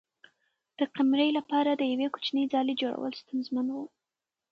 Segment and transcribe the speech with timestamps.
[0.77, 3.75] د قمرۍ لپاره د یوې کوچنۍ ځالۍ جوړول ستونزمن و.